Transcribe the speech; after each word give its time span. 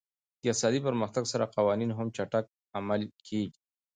د 0.03 0.03
اقتصادي 0.51 0.79
پرمختګ 0.87 1.23
سره 1.33 1.51
قوانین 1.55 1.91
هم 1.93 2.07
چټک 2.15 2.45
عملي 2.77 3.07
کېږي. 3.27 3.59